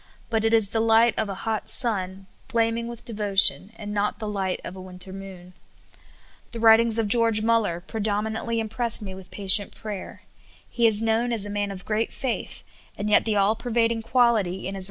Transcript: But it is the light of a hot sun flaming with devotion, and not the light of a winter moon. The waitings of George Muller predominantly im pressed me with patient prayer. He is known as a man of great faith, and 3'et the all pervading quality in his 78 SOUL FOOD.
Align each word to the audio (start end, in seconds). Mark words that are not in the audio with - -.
But 0.31 0.43
it 0.43 0.51
is 0.51 0.69
the 0.69 0.79
light 0.79 1.13
of 1.15 1.29
a 1.29 1.35
hot 1.45 1.69
sun 1.69 2.25
flaming 2.49 2.87
with 2.87 3.05
devotion, 3.05 3.69
and 3.77 3.93
not 3.93 4.17
the 4.17 4.27
light 4.27 4.59
of 4.63 4.75
a 4.75 4.81
winter 4.81 5.13
moon. 5.13 5.53
The 6.53 6.59
waitings 6.59 6.97
of 6.97 7.07
George 7.07 7.43
Muller 7.43 7.81
predominantly 7.85 8.59
im 8.59 8.67
pressed 8.67 9.03
me 9.03 9.13
with 9.13 9.29
patient 9.29 9.75
prayer. 9.75 10.23
He 10.67 10.87
is 10.87 11.03
known 11.03 11.31
as 11.31 11.45
a 11.45 11.51
man 11.51 11.69
of 11.69 11.85
great 11.85 12.11
faith, 12.11 12.63
and 12.97 13.09
3'et 13.09 13.25
the 13.25 13.35
all 13.35 13.55
pervading 13.55 14.01
quality 14.01 14.21
in 14.25 14.55
his 14.55 14.61
78 14.61 14.73
SOUL 14.73 14.73
FOOD. 14.73 14.79